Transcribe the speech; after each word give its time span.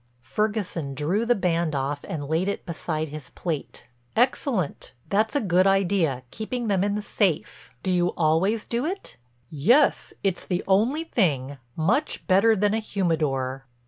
Ferguson 0.23 0.95
drew 0.95 1.27
the 1.27 1.35
band 1.35 1.75
off 1.75 2.03
and 2.07 2.27
laid 2.27 2.49
it 2.49 2.65
beside 2.65 3.09
his 3.09 3.29
plate: 3.29 3.85
"Excellent. 4.15 4.93
That's 5.09 5.35
a 5.35 5.39
good 5.39 5.67
idea—keeping 5.67 6.67
them 6.69 6.83
in 6.83 6.95
the 6.95 7.03
safe. 7.03 7.69
Do 7.83 7.91
you 7.91 8.07
always 8.17 8.65
do 8.65 8.83
it?" 8.83 9.17
"Yes, 9.51 10.11
it's 10.23 10.43
the 10.43 10.63
only 10.67 11.03
thing—much 11.03 12.25
better 12.25 12.55
than 12.55 12.73
a 12.73 12.79
humidor." 12.79 13.67